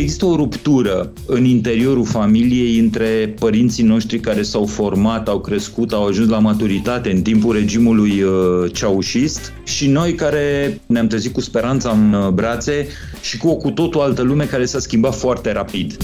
[0.00, 6.06] Există o ruptură în interiorul familiei între părinții noștri care s-au format, au crescut, au
[6.06, 11.90] ajuns la maturitate în timpul regimului uh, ceaușist și noi care ne-am trezit cu speranța
[11.90, 12.86] în uh, brațe
[13.20, 15.96] și cu o cu totul altă lume care s-a schimbat foarte rapid.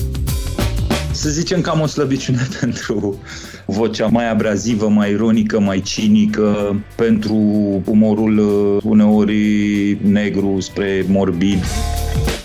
[1.13, 3.19] Să zicem că am o slăbiciune pentru
[3.67, 7.37] vocea mai abrazivă, mai ironică, mai cinică, pentru
[7.85, 11.59] umorul uh, uneori negru spre morbid.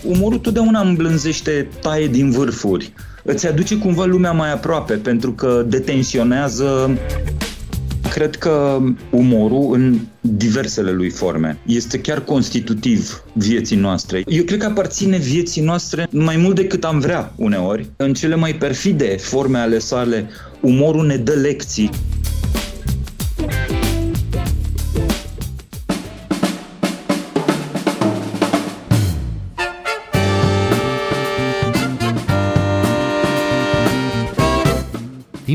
[0.03, 2.93] Umorul totdeauna îmblânzește taie din vârfuri.
[3.23, 6.97] Îți aduce cumva lumea mai aproape pentru că detensionează
[8.11, 8.79] Cred că
[9.09, 14.23] umorul în diversele lui forme este chiar constitutiv vieții noastre.
[14.27, 17.89] Eu cred că aparține vieții noastre mai mult decât am vrea uneori.
[17.95, 20.29] În cele mai perfide forme ale sale,
[20.61, 21.89] umorul ne dă lecții.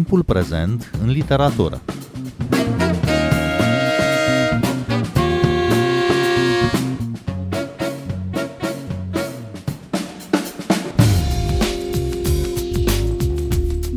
[0.06, 1.80] Timpul prezent în literatură.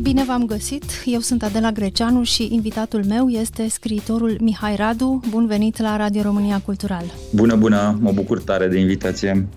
[0.02, 0.84] Bine v-am găsit!
[1.04, 5.20] Eu sunt Adela Greceanu și invitatul meu este scriitorul Mihai Radu.
[5.30, 7.04] Bun venit la Radio România Cultural!
[7.34, 7.98] Bună, bună!
[8.00, 9.48] Mă bucur tare de invitație!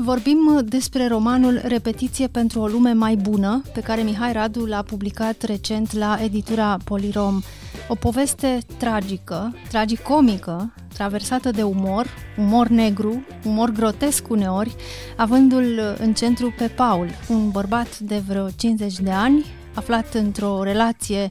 [0.00, 5.42] Vorbim despre romanul Repetiție pentru o lume mai bună, pe care Mihai Radu l-a publicat
[5.42, 7.40] recent la editura Polirom.
[7.88, 12.06] O poveste tragică, tragicomică, traversată de umor,
[12.38, 14.76] umor negru, umor grotesc uneori,
[15.16, 19.44] avându-l în centru pe Paul, un bărbat de vreo 50 de ani,
[19.78, 21.28] aflat într-o relație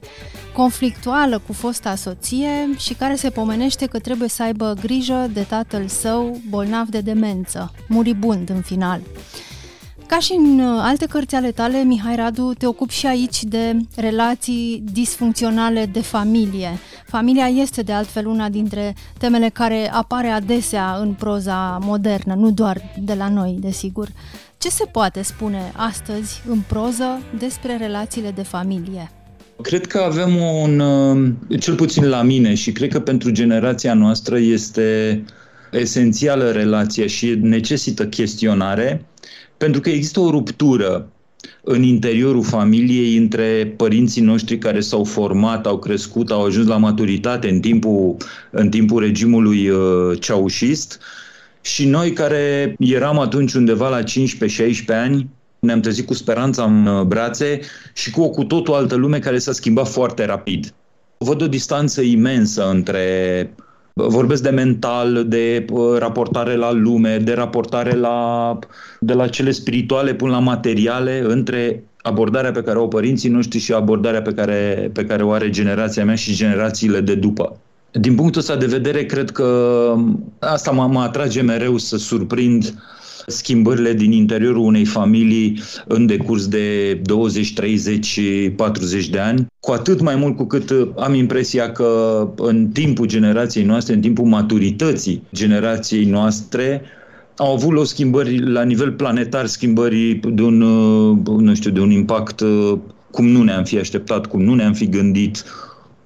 [0.54, 5.86] conflictuală cu fosta soție și care se pomenește că trebuie să aibă grijă de tatăl
[5.86, 9.00] său bolnav de demență, muribund în final.
[10.08, 13.76] Ca și în uh, alte cărți ale tale, Mihai Radu, te ocupi și aici de
[13.96, 16.78] relații disfuncționale de familie.
[17.06, 22.80] Familia este de altfel una dintre temele care apare adesea în proza modernă, nu doar
[22.98, 24.08] de la noi, desigur.
[24.58, 29.10] Ce se poate spune astăzi în proză despre relațiile de familie?
[29.62, 31.30] Cred că avem un, uh,
[31.60, 35.24] cel puțin la mine și cred că pentru generația noastră este
[35.72, 39.04] esențială relația și necesită chestionare,
[39.56, 41.08] pentru că există o ruptură
[41.62, 47.48] în interiorul familiei între părinții noștri care s-au format, au crescut, au ajuns la maturitate
[47.48, 48.16] în timpul,
[48.50, 51.00] în timpul regimului uh, ceaușist
[51.60, 54.04] și noi care eram atunci undeva la 15-16
[54.86, 57.60] ani, ne-am trezit cu speranța în uh, brațe
[57.94, 60.74] și cu o cu totul altă lume care s-a schimbat foarte rapid.
[61.18, 63.50] Văd o distanță imensă între
[64.06, 68.58] Vorbesc de mental, de uh, raportare la lume, de raportare la,
[69.00, 73.58] de la cele spirituale până la materiale, între abordarea pe care o au părinții noștri
[73.58, 77.56] și abordarea pe care, pe care o are generația mea și generațiile de după.
[78.00, 79.94] Din punctul ăsta de vedere, cred că
[80.38, 82.74] asta mă, mă atrage mereu să surprind
[83.26, 88.20] schimbările din interiorul unei familii în decurs de 20, 30,
[88.56, 93.64] 40 de ani, cu atât mai mult cu cât am impresia că în timpul generației
[93.64, 96.82] noastre, în timpul maturității generației noastre,
[97.36, 100.58] au avut o schimbări la nivel planetar, schimbări de un,
[101.38, 102.42] nu știu, de un impact
[103.10, 105.44] cum nu ne-am fi așteptat, cum nu ne-am fi gândit,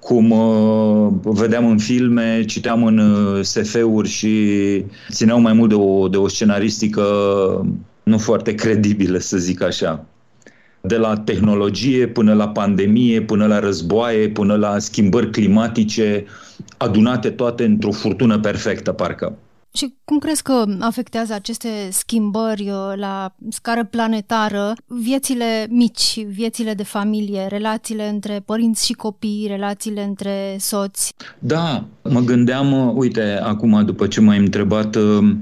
[0.03, 6.07] cum uh, vedeam în filme, citeam în uh, SF-uri și țineau mai mult de o,
[6.07, 7.03] de o scenaristică
[8.03, 10.05] nu foarte credibilă, să zic așa.
[10.81, 16.25] De la tehnologie până la pandemie, până la războaie, până la schimbări climatice,
[16.77, 19.37] adunate toate într-o furtună perfectă, parcă.
[19.75, 26.83] Și cum crezi că afectează aceste schimbări uh, la scară planetară viețile mici, viețile de
[26.83, 31.13] familie, relațiile între părinți și copii, relațiile între soți?
[31.39, 35.35] Da, mă gândeam, uh, uite, acum după ce m-ai întrebat, uh,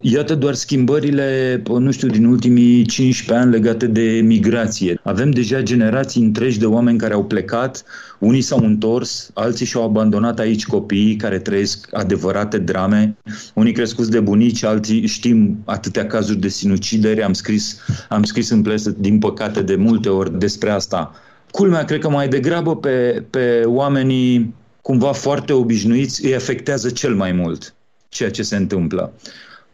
[0.00, 5.00] Iată doar schimbările, nu știu, din ultimii 15 ani legate de migrație.
[5.02, 7.84] Avem deja generații întregi de oameni care au plecat,
[8.18, 13.16] unii s-au întors, alții și-au abandonat aici copiii care trăiesc adevărate drame,
[13.54, 17.78] unii crescuți de bunici, alții știm atâtea cazuri de sinucidere, am scris,
[18.08, 21.12] am scris în presă, din păcate, de multe ori despre asta.
[21.50, 27.32] Culmea, cred că mai degrabă pe, pe oamenii cumva foarte obișnuiți îi afectează cel mai
[27.32, 27.74] mult
[28.08, 29.12] ceea ce se întâmplă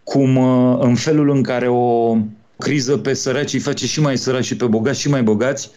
[0.05, 2.17] cum uh, în felul în care o
[2.59, 5.71] criză pe săraci îi face și mai săraci și pe bogați și mai bogați,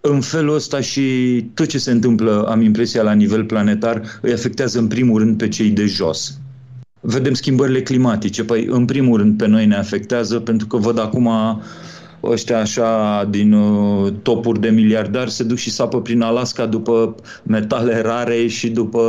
[0.00, 1.02] în felul ăsta și
[1.54, 5.48] tot ce se întâmplă, am impresia, la nivel planetar, îi afectează în primul rând pe
[5.48, 6.38] cei de jos.
[7.00, 8.44] Vedem schimbările climatice.
[8.44, 11.30] Păi, în primul rând, pe noi ne afectează pentru că văd acum
[12.22, 18.00] ăștia așa din uh, topuri de miliardari se duc și sapă prin Alaska după metale
[18.00, 19.02] rare și după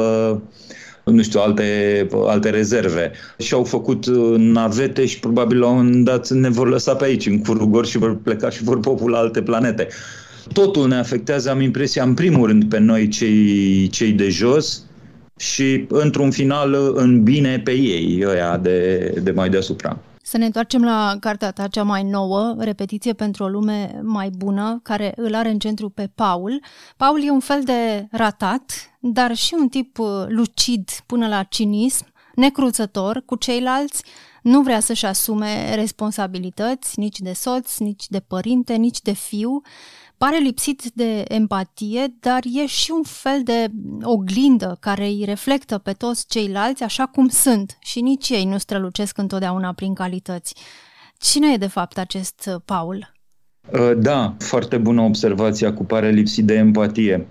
[1.12, 3.12] nu știu, alte, alte rezerve.
[3.38, 7.25] Și au făcut uh, navete și probabil la un dat ne vor lăsa pe aici,
[7.25, 9.88] în curugor și vor pleca și vor popula alte planete.
[10.54, 14.86] Totul ne afectează, am impresia, în primul rând pe noi cei, cei de jos
[15.38, 20.00] și, într-un final, în bine pe ei, ăia de, de mai deasupra.
[20.27, 24.79] Să ne întoarcem la cartea ta cea mai nouă, Repetiție pentru o lume mai bună,
[24.83, 26.63] care îl are în centru pe Paul.
[26.97, 32.06] Paul e un fel de ratat, dar și un tip uh, lucid până la cinism,
[32.38, 34.04] necruțător cu ceilalți,
[34.42, 39.62] nu vrea să-și asume responsabilități nici de soț, nici de părinte, nici de fiu
[40.18, 43.68] pare lipsit de empatie, dar e și un fel de
[44.01, 49.18] oglindă care îi reflectă pe toți ceilalți așa cum sunt și nici ei nu strălucesc
[49.18, 50.56] întotdeauna prin calități.
[51.18, 53.13] Cine e de fapt acest Paul?
[53.72, 57.28] Uh, da, foarte bună observația cu pare lipsit de empatie.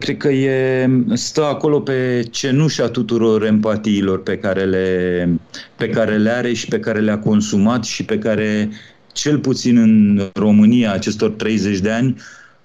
[0.00, 5.28] Cred că e, stă acolo pe cenușa tuturor empatiilor pe care, le,
[5.76, 8.70] pe care le are și pe care le-a consumat și pe care
[9.12, 12.16] cel puțin în România, acestor 30 de ani,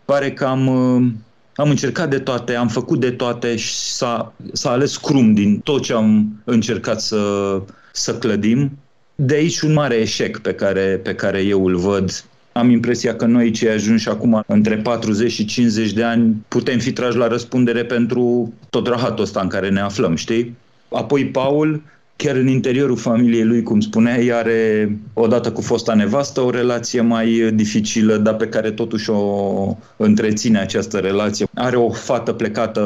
[0.06, 1.12] pare că am, uh,
[1.56, 5.82] am încercat de toate, am făcut de toate și s-a, s-a ales crum din tot
[5.82, 7.62] ce am încercat să,
[7.92, 8.78] să clădim.
[9.16, 12.26] De aici un mare eșec pe care, pe care eu îl văd.
[12.58, 16.92] Am impresia că noi cei ajunși acum între 40 și 50 de ani putem fi
[16.92, 20.56] trași la răspundere pentru tot rahatul ăsta în care ne aflăm, știi?
[20.90, 21.82] Apoi Paul,
[22.16, 27.52] chiar în interiorul familiei lui, cum spunea, are, odată cu fosta nevastă, o relație mai
[27.54, 31.48] dificilă, dar pe care totuși o întreține această relație.
[31.54, 32.82] Are o fată plecată,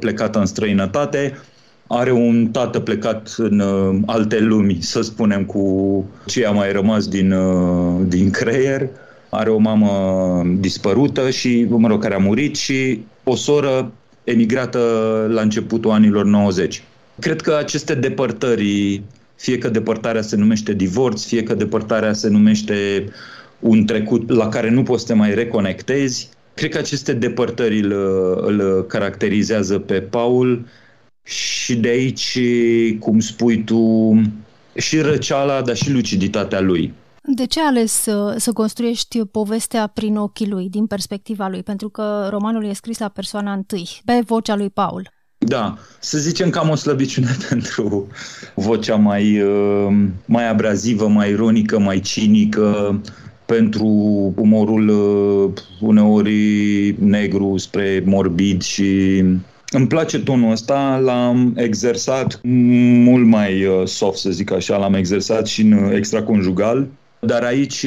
[0.00, 1.38] plecată în străinătate,
[1.86, 7.08] are un tată plecat în uh, alte lumi, să spunem, cu ce a mai rămas
[7.08, 8.88] din, uh, din creier,
[9.34, 13.92] are o mamă dispărută și, mă rog, care a murit și o soră
[14.24, 14.80] emigrată
[15.30, 16.82] la începutul anilor 90.
[17.18, 19.02] Cred că aceste depărtări,
[19.36, 23.08] fie că depărtarea se numește divorț, fie că depărtarea se numește
[23.58, 27.92] un trecut la care nu poți să te mai reconectezi, cred că aceste depărtări îl,
[28.46, 30.66] îl caracterizează pe Paul
[31.22, 32.38] și de aici,
[32.98, 34.12] cum spui tu,
[34.74, 36.92] și răceala, dar și luciditatea lui.
[37.24, 41.62] De ce ales să, să construiești povestea prin ochii lui, din perspectiva lui?
[41.62, 45.10] Pentru că romanul e scris la persoana întâi, pe vocea lui Paul.
[45.38, 48.06] Da, să zicem că am o slăbiciune pentru
[48.54, 53.00] vocea mai, uh, mai abrazivă, mai ironică, mai cinică,
[53.46, 53.86] pentru
[54.36, 59.22] umorul uh, uneori negru spre morbid și
[59.70, 65.46] îmi place tonul ăsta, l-am exersat mult mai uh, soft, să zic așa, l-am exersat
[65.46, 66.88] și în extraconjugal
[67.26, 67.86] dar aici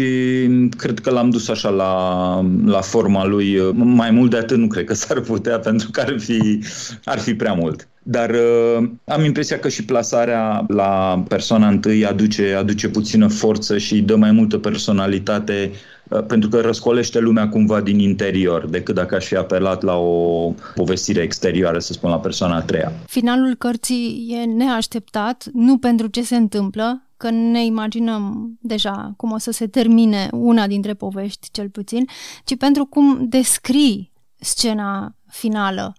[0.77, 3.71] cred că l-am dus așa la, la forma lui.
[3.73, 6.63] Mai mult de atât nu cred că s-ar putea, pentru că ar fi,
[7.03, 7.87] ar fi prea mult.
[8.03, 14.01] Dar uh, am impresia că și plasarea la persoana întâi aduce, aduce puțină forță și
[14.01, 15.71] dă mai multă personalitate
[16.09, 20.53] uh, pentru că răscolește lumea cumva din interior, decât dacă aș fi apelat la o
[20.75, 22.91] povestire exterioară, să spun, la persoana a treia.
[23.07, 29.37] Finalul cărții e neașteptat, nu pentru ce se întâmplă, că ne imaginăm deja cum o
[29.37, 32.05] să se termine una dintre povești, cel puțin,
[32.43, 35.95] ci pentru cum descrii scena finală,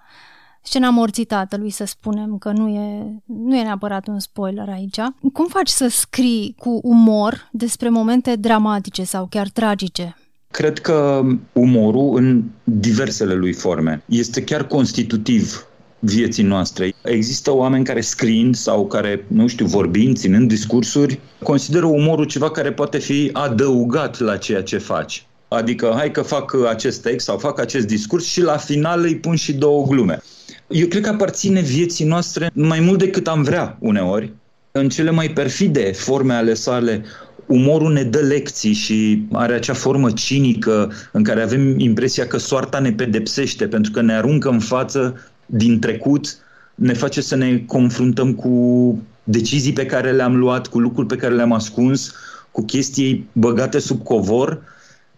[0.63, 5.01] scena morții tatălui, să spunem, că nu e, nu e neapărat un spoiler aici.
[5.33, 10.17] Cum faci să scrii cu umor despre momente dramatice sau chiar tragice?
[10.51, 15.67] Cred că umorul, în diversele lui forme, este chiar constitutiv
[16.07, 16.95] vieții noastre.
[17.03, 22.73] Există oameni care scriind sau care, nu știu, vorbind, ținând discursuri, consideră umorul ceva care
[22.73, 25.27] poate fi adăugat la ceea ce faci.
[25.49, 29.35] Adică, hai că fac acest text sau fac acest discurs și la final îi pun
[29.35, 30.23] și două glume.
[30.69, 34.33] Eu cred că aparține vieții noastre mai mult decât am vrea uneori.
[34.73, 37.05] În cele mai perfide forme ale sale,
[37.47, 42.79] umorul ne dă lecții și are acea formă cinică în care avem impresia că soarta
[42.79, 45.15] ne pedepsește pentru că ne aruncă în față
[45.47, 46.39] din trecut
[46.75, 51.35] ne face să ne confruntăm cu decizii pe care le-am luat, cu lucruri pe care
[51.35, 52.13] le-am ascuns,
[52.51, 54.63] cu chestii băgate sub covor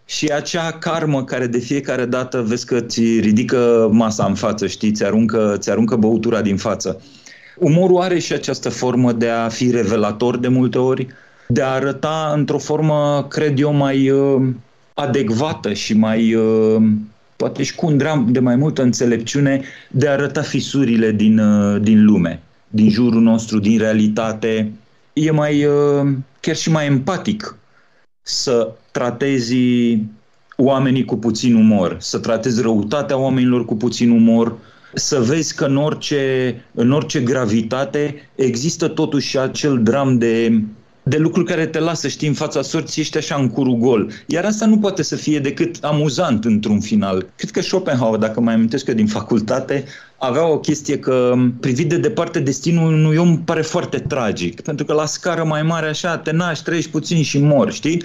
[0.04, 4.92] și acea karmă care de fiecare dată vezi că ți ridică masa în față, știi,
[4.92, 7.00] ți aruncă, ți aruncă băutura din față.
[7.58, 11.06] Umorul are și această formă de a fi revelator de multe ori,
[11.48, 14.48] de a arăta într-o formă, cred eu, mai uh,
[14.94, 16.82] adecvată și mai uh,
[17.38, 21.80] poate și cu un dram de mai multă înțelepciune, de a arăta fisurile din, uh,
[21.82, 24.72] din lume, din jurul nostru, din realitate.
[25.12, 26.08] E mai, uh,
[26.40, 27.56] chiar și mai empatic
[28.22, 29.56] să tratezi
[30.56, 34.56] oamenii cu puțin umor, să tratezi răutatea oamenilor cu puțin umor,
[34.94, 40.62] să vezi că în orice, în orice gravitate există totuși acel dram de
[41.08, 44.10] de lucruri care te lasă, știi, în fața sorții, ești așa în curul gol.
[44.26, 47.26] Iar asta nu poate să fie decât amuzant într-un final.
[47.36, 49.84] Cred că Schopenhauer, dacă mai amintesc că din facultate,
[50.18, 54.92] avea o chestie că privit de departe destinul unui om pare foarte tragic, pentru că
[54.92, 58.02] la scară mai mare așa te naști, trăiești puțin și mori, știi?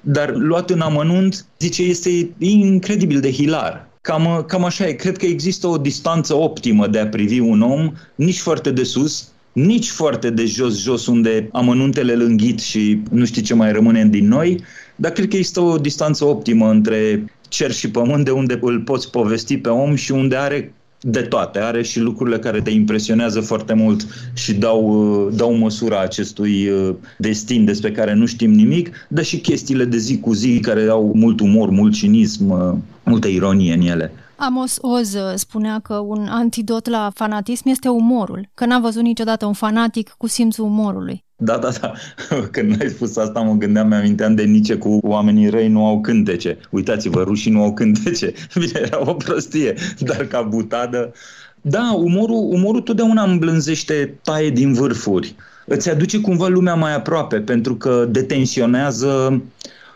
[0.00, 3.88] Dar luat în amănunt, zice, este incredibil de hilar.
[4.00, 4.92] Cam, cam așa e.
[4.92, 9.31] Cred că există o distanță optimă de a privi un om, nici foarte de sus,
[9.52, 14.60] nici foarte de jos-jos unde amănuntele lânghit și nu știi ce mai rămâne din noi,
[14.96, 19.10] dar cred că există o distanță optimă între cer și pământ de unde îl poți
[19.10, 21.58] povesti pe om și unde are de toate.
[21.58, 27.64] Are și lucrurile care te impresionează foarte mult și dau, dau măsura acestui uh, destin
[27.64, 31.40] despre care nu știm nimic, dar și chestiile de zi cu zi care au mult
[31.40, 34.12] umor, mult cinism, uh, multă ironie în ele.
[34.44, 39.52] Amos Oz spunea că un antidot la fanatism este umorul, că n-a văzut niciodată un
[39.52, 41.24] fanatic cu simțul umorului.
[41.36, 41.92] Da, da, da.
[42.52, 46.58] Când ai spus asta, mă gândeam, mi-aminteam de Nice cu oamenii răi nu au cântece.
[46.70, 48.32] Uitați-vă, rușii nu au cântece.
[48.60, 51.12] Bine, era o prostie, dar ca butadă...
[51.60, 55.34] Da, umorul, umorul totdeauna îmblânzește taie din vârfuri.
[55.66, 59.42] Îți aduce cumva lumea mai aproape, pentru că detensionează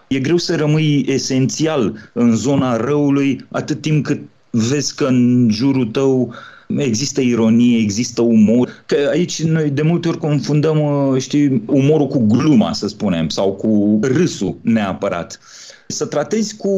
[0.09, 4.21] E greu să rămâi esențial în zona răului atât timp cât
[4.57, 6.35] vezi că în jurul tău
[6.77, 8.83] există ironie, există umor.
[8.87, 13.53] Că aici noi de multe ori confundăm, uh, știi, umorul cu gluma, să spunem, sau
[13.53, 15.41] cu râsul neapărat.
[15.87, 16.71] Să tratezi cu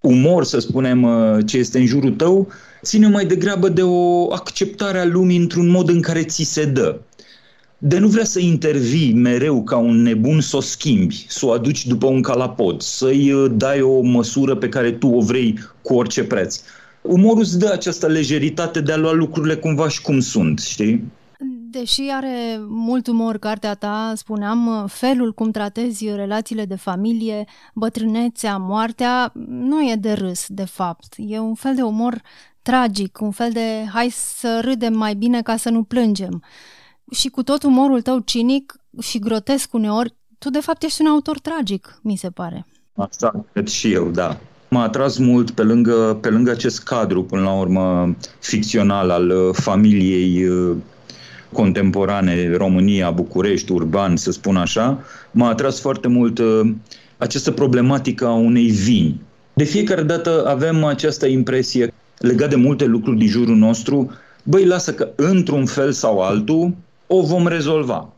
[0.00, 2.48] umor, să spunem, uh, ce este în jurul tău,
[2.82, 6.98] ține mai degrabă de o acceptare a lumii într-un mod în care ți se dă
[7.84, 11.86] de nu vrea să intervii mereu ca un nebun să o schimbi, să o aduci
[11.86, 16.24] după un calapod, să-i uh, dai o măsură pe care tu o vrei cu orice
[16.24, 16.60] preț.
[17.02, 21.12] Umorul îți dă această lejeritate de a lua lucrurile cumva și cum sunt, știi?
[21.70, 29.32] Deși are mult umor cartea ta, spuneam, felul cum tratezi relațiile de familie, bătrânețea, moartea,
[29.48, 31.14] nu e de râs, de fapt.
[31.16, 32.22] E un fel de umor
[32.62, 36.42] tragic, un fel de hai să râdem mai bine ca să nu plângem
[37.12, 41.38] și cu tot umorul tău cinic și grotesc uneori, tu de fapt ești un autor
[41.38, 42.66] tragic, mi se pare.
[42.94, 44.38] Asta cred și eu, da.
[44.68, 49.54] M-a atras mult pe lângă, pe lângă acest cadru, până la urmă, ficțional al uh,
[49.54, 50.76] familiei uh,
[51.52, 55.00] contemporane, România, București, urban, să spun așa,
[55.30, 56.60] m-a atras foarte mult uh,
[57.16, 59.20] această problematică a unei vini.
[59.54, 64.10] De fiecare dată avem această impresie legat de multe lucruri din jurul nostru,
[64.42, 66.74] băi, lasă că într-un fel sau altul
[67.06, 68.12] o vom rezolva.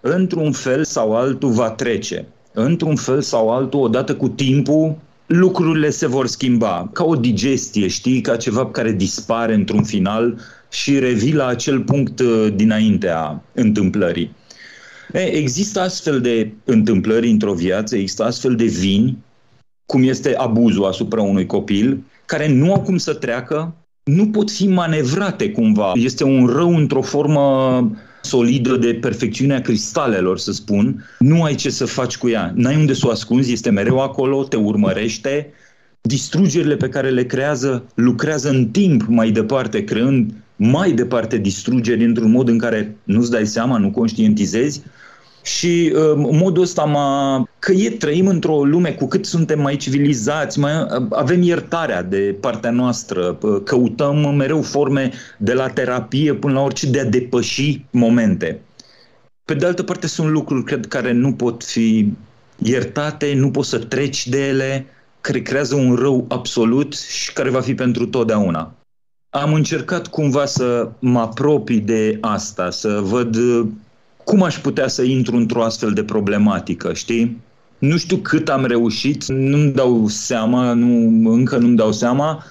[0.00, 2.26] Într-un fel sau altul va trece.
[2.52, 6.90] Într-un fel sau altul, odată cu timpul, lucrurile se vor schimba.
[6.92, 8.20] Ca o digestie, știi?
[8.20, 10.38] Ca ceva care dispare într-un final
[10.70, 14.34] și revii la acel punct uh, dinaintea întâmplării.
[15.12, 19.18] E, există astfel de întâmplări într-o viață, există astfel de vini,
[19.86, 24.68] cum este abuzul asupra unui copil, care nu au cum să treacă, nu pot fi
[24.68, 25.92] manevrate cumva.
[25.94, 27.90] Este un rău într-o formă
[28.26, 32.52] solidă de perfecțiunea cristalelor, să spun, nu ai ce să faci cu ea.
[32.54, 35.52] N-ai unde să o ascunzi, este mereu acolo, te urmărește.
[36.00, 42.30] Distrugerile pe care le creează lucrează în timp mai departe, creând mai departe distrugeri într-un
[42.30, 44.82] mod în care nu-ți dai seama, nu conștientizezi
[45.46, 47.48] și uh, modul ăsta m-a...
[47.58, 52.70] că e, trăim într-o lume cu cât suntem mai civilizați, mai, avem iertarea de partea
[52.70, 58.60] noastră, căutăm mereu forme de la terapie până la orice de a depăși momente.
[59.44, 62.12] Pe de altă parte sunt lucruri, cred, care nu pot fi
[62.56, 64.86] iertate, nu poți să treci de ele,
[65.20, 68.74] care creează un rău absolut și care va fi pentru totdeauna.
[69.30, 73.36] Am încercat cumva să mă apropii de asta, să văd
[74.26, 77.42] cum aș putea să intru într-o astfel de problematică, știi?
[77.78, 82.44] Nu știu cât am reușit, nu-mi dau seama, nu, încă nu-mi dau seama,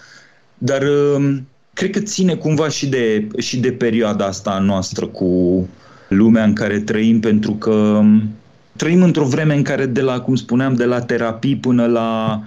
[0.57, 1.37] dar uh,
[1.73, 5.67] cred că ține cumva și de, și de perioada asta noastră cu
[6.07, 8.29] lumea în care trăim, pentru că um,
[8.75, 12.41] trăim într-o vreme în care de la, cum spuneam, de la terapii până la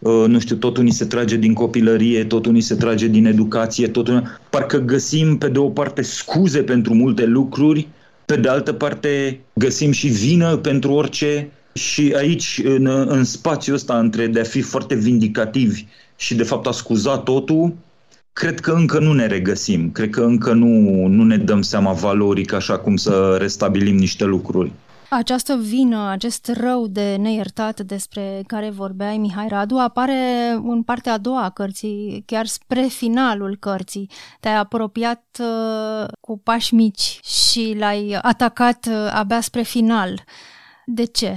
[0.00, 3.88] uh, nu știu, totul ni se trage din copilărie, totul ni se trage din educație,
[3.88, 4.38] totul...
[4.50, 7.88] Parcă găsim, pe de o parte, scuze pentru multe lucruri,
[8.26, 13.98] pe de altă parte, găsim și vină pentru orice și aici, în, în spațiul ăsta
[13.98, 15.84] între de a fi foarte vindicativi
[16.16, 17.74] și de fapt a scuza totul,
[18.32, 19.90] cred că încă nu ne regăsim.
[19.92, 24.72] Cred că încă nu, nu ne dăm seama valoric așa cum să restabilim niște lucruri.
[25.16, 31.18] Această vină, acest rău de neiertat despre care vorbeai, Mihai Radu, apare în partea a
[31.18, 34.10] doua a cărții, chiar spre finalul cărții.
[34.40, 40.24] Te-ai apropiat uh, cu pași mici și l-ai atacat uh, abia spre final.
[40.86, 41.36] De ce?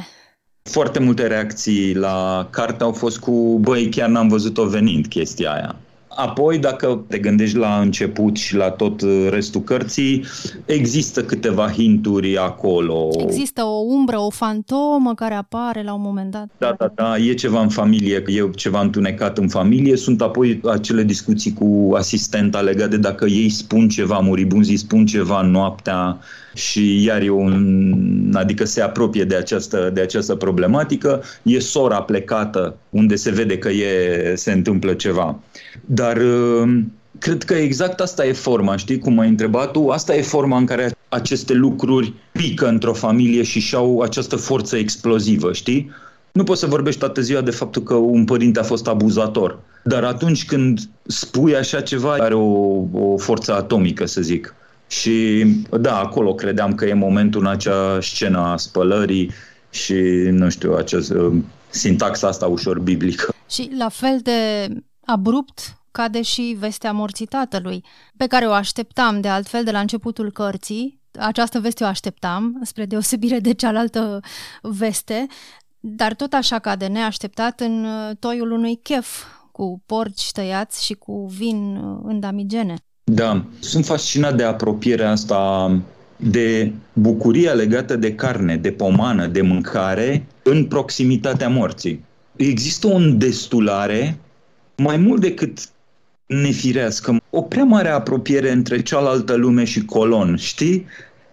[0.62, 5.76] Foarte multe reacții la carte au fost cu, băi, chiar n-am văzut-o venind chestia aia.
[6.20, 10.26] Apoi, dacă te gândești la început și la tot restul cărții,
[10.66, 13.10] există câteva hinturi acolo.
[13.20, 16.50] Există o umbră, o fantomă care apare la un moment dat.
[16.58, 19.96] Da, da, da, e ceva în familie, e ceva întunecat în familie.
[19.96, 25.42] Sunt apoi acele discuții cu asistenta legate de dacă ei spun ceva, muribunzii spun ceva
[25.42, 26.20] noaptea
[26.54, 32.78] și iar e un, adică se apropie de această, de această problematică, e sora plecată
[32.90, 35.40] unde se vede că e, se întâmplă ceva.
[35.86, 36.80] Dar uh,
[37.20, 40.66] cred că exact asta e forma, știi, cum ai întrebat tu, asta e forma în
[40.66, 45.92] care aceste lucruri pică într-o familie și și-au această forță explozivă, știi?
[46.32, 50.04] Nu poți să vorbești toată ziua de faptul că un părinte a fost abuzator, dar
[50.04, 54.56] atunci când spui așa ceva, are o, o forță atomică, să zic.
[54.88, 55.46] Și
[55.80, 59.32] da, acolo credeam că e momentul în acea scenă a spălării
[59.70, 59.94] și,
[60.32, 61.34] nu știu, acest, uh,
[61.70, 63.34] sintaxa asta ușor biblică.
[63.50, 64.68] Și la fel de
[65.06, 67.84] abrupt cade și vestea morții tatălui,
[68.18, 71.02] pe care o așteptam de altfel de la începutul cărții.
[71.20, 74.20] Această veste o așteptam, spre deosebire de cealaltă
[74.62, 75.26] veste,
[75.80, 81.26] dar tot așa cade neașteptat în uh, toiul unui chef, cu porci tăiați și cu
[81.38, 82.76] vin uh, în damigene.
[83.04, 85.72] Da, sunt fascinat de apropierea asta
[86.16, 92.06] de bucuria legată de carne, de pomană, de mâncare în proximitatea morții.
[92.36, 94.18] Există o îndestulare
[94.76, 95.70] mai mult decât
[96.28, 100.86] nefirească, o prea mare apropiere între cealaltă lume și colon, știi?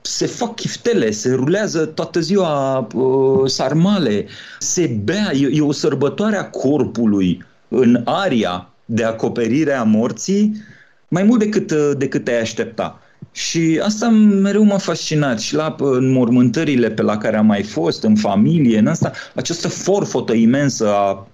[0.07, 4.27] se fac chiftele, se rulează toată ziua uh, sarmale,
[4.59, 10.63] se bea, e, e o sărbătoare a corpului în aria de acoperire a morții
[11.09, 12.99] mai mult decât, uh, decât te-ai aștepta.
[13.33, 18.03] Și asta mereu m-a fascinat și la în mormântările pe la care am mai fost,
[18.03, 21.27] în familie, în asta, această forfotă imensă a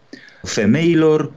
[0.42, 1.32] femeilor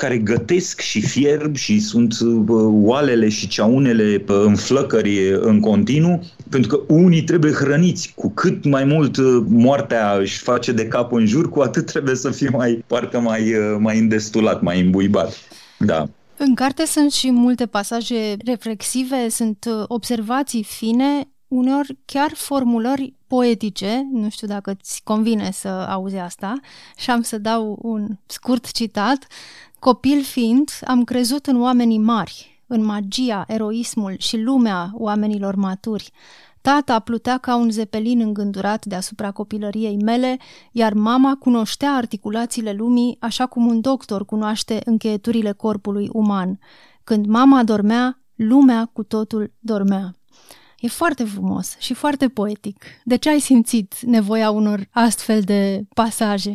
[0.00, 6.76] care gătesc și fierb și sunt uh, oalele și ceaunele în flăcări în continuu, pentru
[6.76, 8.12] că unii trebuie hrăniți.
[8.14, 12.14] Cu cât mai mult uh, moartea își face de cap în jur, cu atât trebuie
[12.14, 15.36] să fie mai, parcă mai, mai îndestulat, mai imbuibat.
[15.78, 16.08] Da.
[16.36, 24.08] În carte sunt și multe pasaje reflexive, sunt uh, observații fine, uneori chiar formulări poetice,
[24.12, 26.60] nu știu dacă îți convine să auzi asta,
[26.96, 29.26] și am să dau un scurt citat.
[29.80, 36.10] Copil fiind, am crezut în oamenii mari, în magia, eroismul și lumea oamenilor maturi.
[36.60, 40.38] Tata plutea ca un zepelin îngândurat deasupra copilăriei mele,
[40.72, 46.58] iar mama cunoștea articulațiile lumii așa cum un doctor cunoaște încheieturile corpului uman.
[47.04, 50.14] Când mama dormea, lumea cu totul dormea.
[50.78, 52.84] E foarte frumos și foarte poetic.
[53.04, 56.54] De ce ai simțit nevoia unor astfel de pasaje?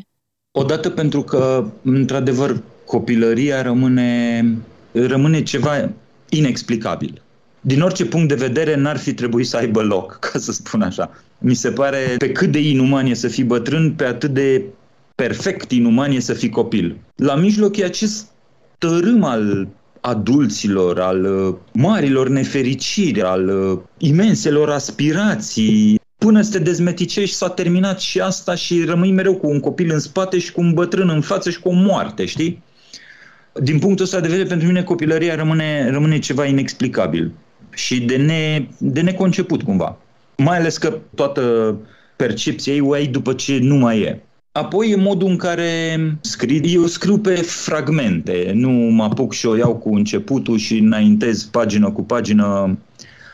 [0.51, 4.45] Odată pentru că, într-adevăr, copilăria rămâne,
[4.91, 5.89] rămâne ceva
[6.29, 7.21] inexplicabil
[7.65, 11.11] din orice punct de vedere, n-ar fi trebuit să aibă loc, ca să spun așa.
[11.37, 14.63] Mi se pare pe cât de inuman e să fii bătrân, pe atât de
[15.15, 16.97] perfect inuman e să fii copil.
[17.15, 18.27] La mijloc e acest
[18.77, 19.67] tărâm al
[20.01, 27.99] adulților, al uh, marilor nefericiri, al uh, imenselor aspirații, până să te dezmeticești s-a terminat
[27.99, 31.21] și asta și rămâi mereu cu un copil în spate și cu un bătrân în
[31.21, 32.63] față și cu o moarte, știi?
[33.61, 37.31] Din punctul ăsta de vedere, pentru mine copilăria rămâne, rămâne ceva inexplicabil
[37.69, 39.97] și de, ne, de neconceput cumva.
[40.37, 41.75] Mai ales că toată
[42.15, 44.21] percepția ei o ai după ce nu mai e.
[44.51, 46.61] Apoi e modul în care scriu.
[46.63, 51.91] Eu scriu pe fragmente, nu mă apuc și o iau cu începutul și înaintez pagină
[51.91, 52.77] cu pagină.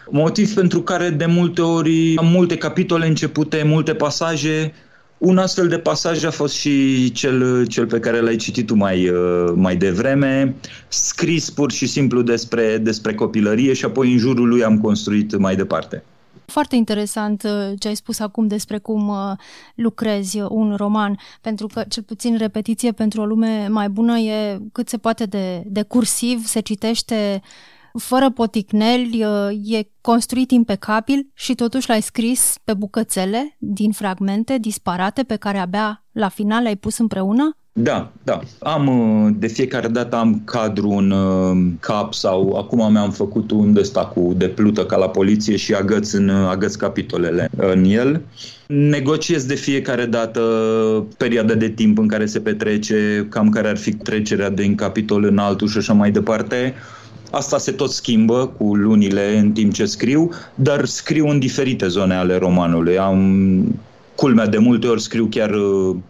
[0.10, 4.74] Motiv pentru care de multe ori am multe capitole începute, multe pasaje
[5.22, 9.10] un astfel de pasaj a fost și cel, cel pe care l-ai citit tu mai,
[9.10, 10.56] uh, mai devreme,
[10.88, 15.56] scris pur și simplu despre, despre copilărie și apoi în jurul lui am construit mai
[15.56, 16.04] departe.
[16.46, 19.32] Foarte interesant uh, ce ai spus acum despre cum uh,
[19.76, 24.90] lucrezi un roman, pentru că cel puțin repetiție pentru o lume mai bună e cât
[24.90, 27.42] se poate de, de cursiv, se citește
[27.98, 29.26] fără poticneli,
[29.64, 36.04] e construit impecabil și totuși l-ai scris pe bucățele din fragmente disparate pe care abia
[36.12, 37.56] la final le-ai pus împreună?
[37.74, 38.40] Da, da.
[38.60, 43.76] Am, uh, de fiecare dată am cadru în uh, cap sau acum mi-am făcut un
[43.80, 48.22] ăsta cu de plută ca la poliție și agăț, în, uh, agăț capitolele în el.
[48.68, 50.42] Negociez de fiecare dată
[51.18, 55.38] perioada de timp în care se petrece, cam care ar fi trecerea din capitol în
[55.38, 56.74] altul și așa mai departe.
[57.32, 62.16] Asta se tot schimbă cu lunile în timp ce scriu, dar scriu în diferite zone
[62.16, 62.98] ale romanului.
[62.98, 63.82] Am
[64.16, 65.52] culmea de multe ori scriu chiar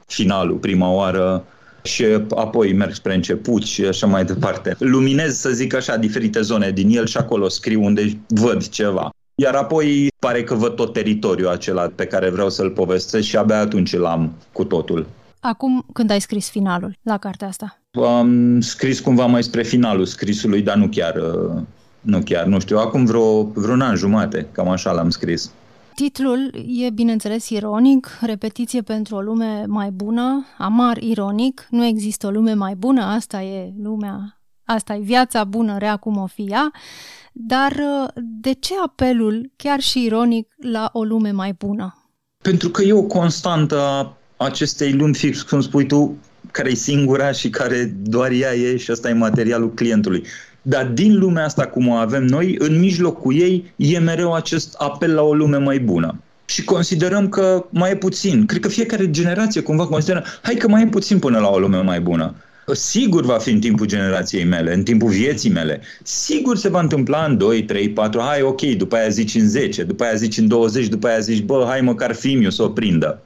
[0.08, 1.44] finalul, prima oară,
[1.84, 2.06] și
[2.36, 4.76] apoi merg spre început și așa mai departe.
[4.80, 9.10] Luminez, să zic așa, diferite zone din el și acolo scriu unde văd ceva.
[9.36, 13.60] Iar apoi pare că văd tot teritoriul acela pe care vreau să-l povestesc și abia
[13.60, 15.06] atunci îl am cu totul.
[15.44, 17.82] Acum, când ai scris finalul la cartea asta?
[18.06, 21.16] Am scris cumva mai spre finalul scrisului, dar nu chiar,
[22.02, 25.52] nu chiar, nu știu, acum vreo, vreo an jumate, cam așa l-am scris.
[25.96, 32.30] Titlul e, bineînțeles, ironic, repetiție pentru o lume mai bună, amar ironic, nu există o
[32.30, 36.72] lume mai bună, asta e lumea, asta e viața bună, rea cum o fi ea,
[37.32, 37.74] dar
[38.16, 41.96] de ce apelul, chiar și ironic, la o lume mai bună?
[42.44, 46.18] Pentru că e o constantă a acestei lumi fix, cum spui tu,
[46.52, 50.24] care e singura și care doar ea e și ăsta e materialul clientului.
[50.62, 55.14] Dar din lumea asta cum o avem noi, în mijlocul ei e mereu acest apel
[55.14, 56.22] la o lume mai bună.
[56.46, 58.46] Și considerăm că mai e puțin.
[58.46, 61.82] Cred că fiecare generație cumva consideră, hai că mai e puțin până la o lume
[61.82, 62.36] mai bună.
[62.74, 65.82] Sigur va fi în timpul generației mele, în timpul vieții mele.
[66.04, 69.84] Sigur se va întâmpla în 2, 3, 4, hai ok, după aia zici în 10,
[69.84, 73.22] după aia zici în 20, după aia zici, bă, hai măcar fimiu să o prindă.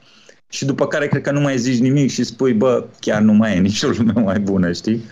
[0.48, 3.56] Și după care cred că nu mai zici nimic și spui, bă, chiar nu mai
[3.56, 5.04] e nicio lume mai bună, știi?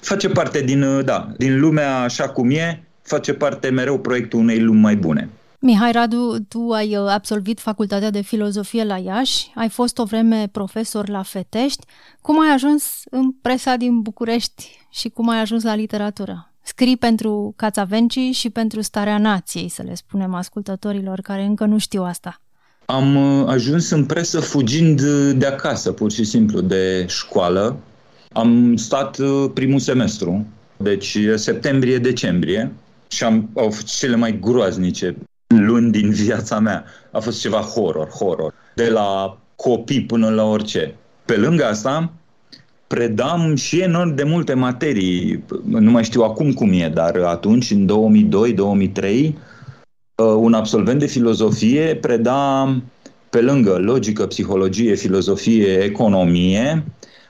[0.00, 4.60] face parte din, uh, da, din lumea așa cum e, face parte mereu proiectul unei
[4.60, 5.28] lumi mai bune.
[5.58, 10.48] Mihai Radu, tu ai uh, absolvit facultatea de filozofie la Iași, ai fost o vreme
[10.52, 11.86] profesor la Fetești.
[12.20, 16.52] Cum ai ajuns în presa din București și cum ai ajuns la literatură?
[16.62, 22.02] Scrii pentru Cațavencii și pentru Starea Nației, să le spunem ascultătorilor care încă nu știu
[22.02, 22.40] asta.
[22.90, 27.76] Am uh, ajuns în presă fugind de acasă, pur și simplu, de școală.
[28.32, 32.72] Am stat uh, primul semestru, deci septembrie-decembrie,
[33.08, 36.84] și am, au fost cele mai groaznice luni din viața mea.
[37.10, 38.54] A fost ceva horror, horror.
[38.74, 40.94] De la copii până la orice.
[41.24, 42.12] Pe lângă asta,
[42.86, 45.44] predam și enorm de multe materii.
[45.64, 47.88] Nu mai știu acum cum e, dar atunci, în
[48.96, 49.32] 2002-2003, uh,
[50.22, 52.76] un absolvent de filozofie preda
[53.30, 56.84] pe lângă logică, psihologie, filozofie, economie,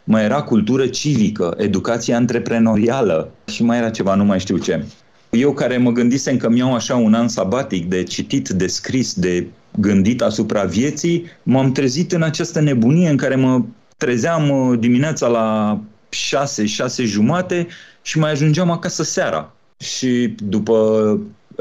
[0.05, 4.85] mai era cultură civică, educație antreprenorială și mai era ceva, nu mai știu ce.
[5.31, 9.47] Eu care mă gândisem că mi-au așa un an sabatic de citit, de scris, de
[9.79, 13.63] gândit asupra vieții, m-am trezit în această nebunie în care mă
[13.97, 17.67] trezeam uh, dimineața la 6, 6 jumate
[18.03, 19.53] și mai ajungeam acasă seara.
[19.79, 20.75] Și după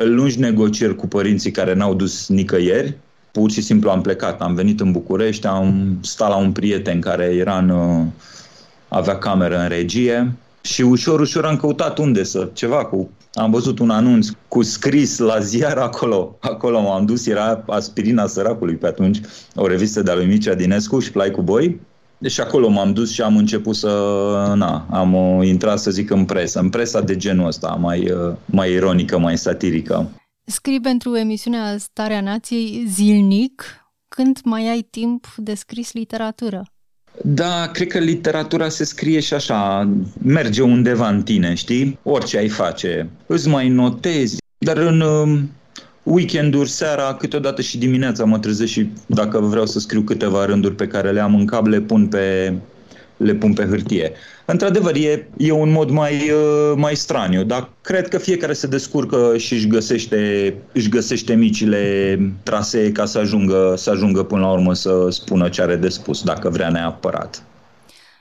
[0.03, 2.97] lungi negocieri cu părinții care n-au dus nicăieri,
[3.31, 4.41] pur și simplu am plecat.
[4.41, 8.05] Am venit în București, am stat la un prieten care era în, uh,
[8.87, 13.09] avea cameră în regie și ușor, ușor am căutat unde să, ceva cu...
[13.33, 16.37] Am văzut un anunț cu scris la ziar acolo.
[16.39, 19.21] Acolo m-am dus, era Aspirina Săracului pe atunci,
[19.55, 21.79] o revistă de-a lui Mircea Dinescu și Plai cu Boi.
[22.19, 23.87] Deci acolo m-am dus și am început să,
[24.55, 28.35] na, am uh, intrat să zic în presă, în presa de genul ăsta, mai, uh,
[28.45, 30.11] mai ironică, mai satirică.
[30.45, 33.63] Scrii pentru emisiunea Starea Nației zilnic,
[34.07, 36.63] când mai ai timp de scris literatură?
[37.23, 39.89] Da, cred că literatura se scrie și așa,
[40.23, 41.99] merge undeva în tine, știi?
[42.03, 43.09] Orice ai face.
[43.25, 45.39] Îți mai notezi, dar în uh,
[46.09, 50.87] weekenduri, seara, câteodată și dimineața mă trezesc și dacă vreau să scriu câteva rânduri pe
[50.87, 52.53] care le am în cap, le pun pe,
[53.17, 54.11] le pun pe hârtie.
[54.45, 59.37] Într-adevăr, e, e un mod mai, uh, mai straniu, dar cred că fiecare se descurcă
[59.37, 64.73] și își găsește, își găsește micile trasee ca să ajungă, să ajungă până la urmă
[64.73, 67.43] să spună ce are de spus, dacă vrea neapărat.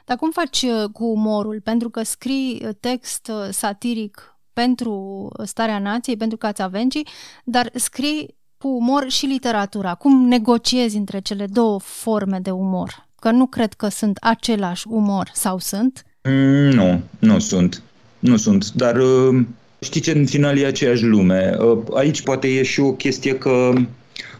[0.04, 1.60] Dar cum faci uh, cu umorul?
[1.64, 7.06] Pentru că scrii uh, text satiric pentru starea nației, pentru Cațavencii,
[7.44, 9.94] dar scrii cu umor și literatura.
[9.94, 13.08] Cum negociezi între cele două forme de umor?
[13.20, 16.04] Că nu cred că sunt același umor, sau sunt?
[16.22, 17.82] Mm, nu, nu sunt.
[18.18, 19.44] Nu sunt, dar uh,
[19.80, 21.56] știi ce în final e aceeași lume.
[21.58, 23.72] Uh, aici poate e și o chestie că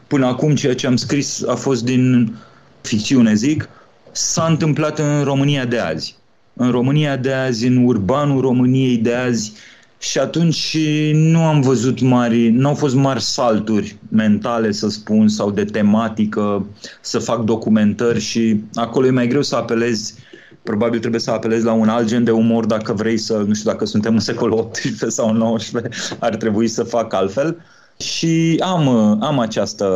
[0.07, 2.35] până acum ceea ce am scris a fost din
[2.81, 3.69] ficțiune, zic,
[4.13, 6.17] s-a întâmplat în România de azi.
[6.53, 9.53] În România de azi, în urbanul României de azi,
[9.99, 10.77] și atunci
[11.13, 16.67] nu am văzut mari, nu au fost mari salturi mentale, să spun, sau de tematică,
[17.01, 20.15] să fac documentări și acolo e mai greu să apelezi
[20.63, 23.71] probabil trebuie să apelezi la un alt gen de umor dacă vrei să, nu știu
[23.71, 27.57] dacă suntem în secolul XVIII sau 19, ar trebui să fac altfel.
[27.97, 28.89] Și am,
[29.23, 29.87] am această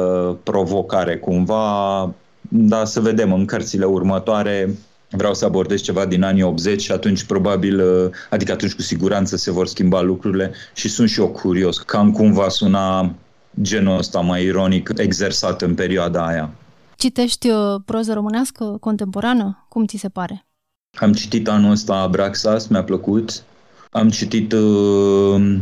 [0.42, 2.14] provocare cumva,
[2.48, 4.74] dar să vedem în cărțile următoare
[5.16, 7.82] vreau să abordez ceva din anii 80 și atunci probabil,
[8.30, 12.32] adică atunci cu siguranță se vor schimba lucrurile și sunt și eu curios, cam cum
[12.32, 13.14] va suna
[13.60, 16.50] genul ăsta mai ironic exersat în perioada aia.
[16.96, 19.66] Citești uh, proză românească contemporană?
[19.68, 20.46] Cum ți se pare?
[20.98, 23.42] Am citit anul ăsta Abraxas, mi-a plăcut.
[23.90, 25.58] Am citit uh,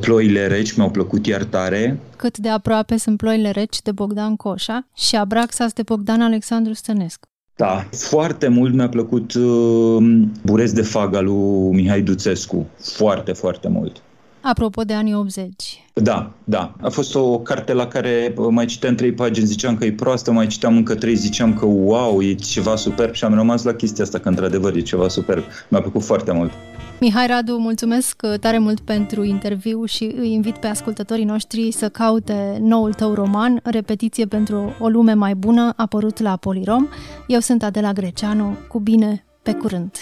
[0.00, 2.00] Ploile reci, mi-au plăcut iar tare.
[2.16, 7.28] Cât de aproape sunt Ploile reci de Bogdan Coșa și Abraxas de Bogdan Alexandru Stănescu.
[7.56, 12.66] Da, foarte mult mi-a plăcut uh, Burez de Faga lui Mihai Duțescu.
[12.78, 14.02] Foarte, foarte mult.
[14.40, 15.52] Apropo de anii 80.
[15.92, 16.74] Da, da.
[16.80, 20.46] A fost o carte la care mai citeam trei pagini, ziceam că e proastă, mai
[20.46, 24.18] citeam încă trei, ziceam că wow, e ceva superb și am rămas la chestia asta,
[24.18, 25.42] că într-adevăr e ceva superb.
[25.68, 26.52] Mi-a plăcut foarte mult.
[27.00, 31.88] Mihai Radu, mulțumesc uh, tare mult pentru interviu și îi invit pe ascultătorii noștri să
[31.88, 36.88] caute noul tău roman, Repetiție pentru o lume mai bună, apărut la Polirom.
[37.26, 39.96] Eu sunt Adela Greceanu, cu bine, pe curând!